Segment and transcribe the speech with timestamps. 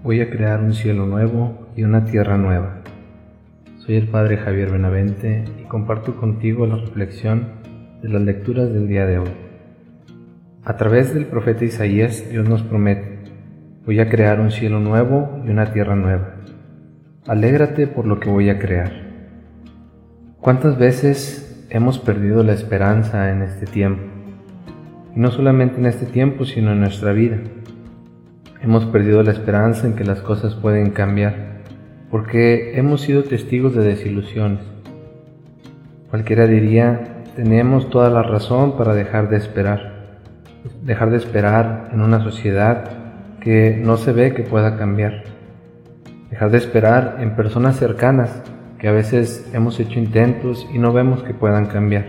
[0.00, 2.82] Voy a crear un cielo nuevo y una tierra nueva.
[3.78, 7.48] Soy el Padre Javier Benavente y comparto contigo la reflexión
[8.00, 9.30] de las lecturas del día de hoy.
[10.62, 13.18] A través del profeta Isaías, Dios nos promete,
[13.84, 16.36] voy a crear un cielo nuevo y una tierra nueva.
[17.26, 18.92] Alégrate por lo que voy a crear.
[20.40, 24.04] ¿Cuántas veces hemos perdido la esperanza en este tiempo?
[25.16, 27.38] Y no solamente en este tiempo, sino en nuestra vida.
[28.60, 31.62] Hemos perdido la esperanza en que las cosas pueden cambiar,
[32.10, 34.60] porque hemos sido testigos de desilusiones.
[36.10, 40.18] Cualquiera diría, tenemos toda la razón para dejar de esperar,
[40.82, 42.84] dejar de esperar en una sociedad
[43.40, 45.22] que no se ve que pueda cambiar,
[46.28, 48.42] dejar de esperar en personas cercanas
[48.80, 52.06] que a veces hemos hecho intentos y no vemos que puedan cambiar,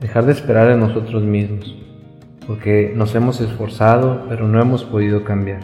[0.00, 1.84] dejar de esperar en nosotros mismos
[2.46, 5.60] porque nos hemos esforzado pero no hemos podido cambiar.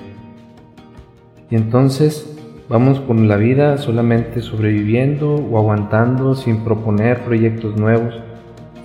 [1.51, 2.37] Y entonces
[2.68, 8.15] vamos por la vida solamente sobreviviendo o aguantando sin proponer proyectos nuevos,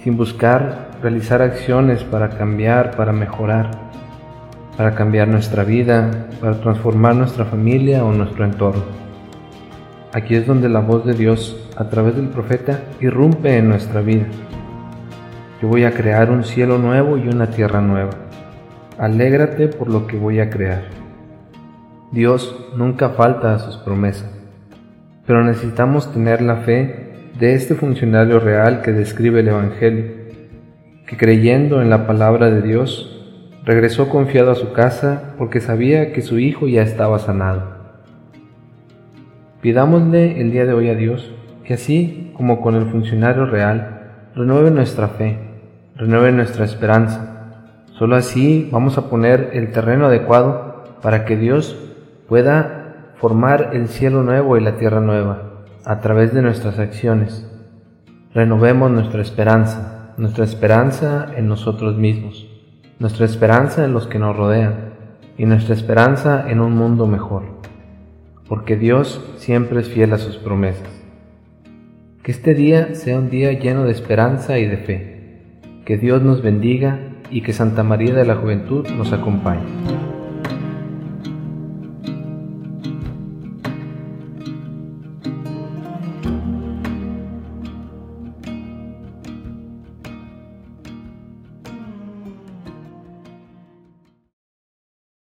[0.03, 3.69] sin buscar realizar acciones para cambiar, para mejorar,
[4.75, 8.83] para cambiar nuestra vida, para transformar nuestra familia o nuestro entorno.
[10.13, 14.25] Aquí es donde la voz de Dios a través del profeta irrumpe en nuestra vida
[15.61, 18.11] yo voy a crear un cielo nuevo y una tierra nueva.
[18.97, 20.83] Alégrate por lo que voy a crear.
[22.11, 24.29] Dios nunca falta a sus promesas,
[25.25, 30.05] pero necesitamos tener la fe de este funcionario real que describe el Evangelio,
[31.07, 33.11] que creyendo en la palabra de Dios,
[33.65, 37.75] regresó confiado a su casa porque sabía que su hijo ya estaba sanado.
[39.61, 41.31] Pidámosle el día de hoy a Dios
[41.63, 43.94] que así como con el funcionario real,
[44.35, 45.39] renueve nuestra fe,
[45.95, 47.53] renueve nuestra esperanza.
[47.97, 51.77] Solo así vamos a poner el terreno adecuado para que Dios
[52.27, 57.49] pueda formar el cielo nuevo y la tierra nueva a través de nuestras acciones.
[58.33, 62.45] Renovemos nuestra esperanza, nuestra esperanza en nosotros mismos,
[62.99, 64.95] nuestra esperanza en los que nos rodean
[65.37, 67.43] y nuestra esperanza en un mundo mejor,
[68.49, 71.04] porque Dios siempre es fiel a sus promesas.
[72.25, 75.19] Que este día sea un día lleno de esperanza y de fe.
[75.85, 76.97] Que Dios nos bendiga
[77.29, 79.61] y que Santa María de la Juventud nos acompañe.